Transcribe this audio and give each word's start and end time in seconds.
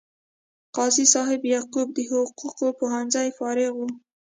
قاضي 0.75 1.05
صاحب 1.13 1.41
یعقوب 1.53 1.87
د 1.93 1.99
حقوقو 2.11 2.67
پوهنځي 2.79 3.29
فارغ 3.37 3.73
و. 3.77 3.81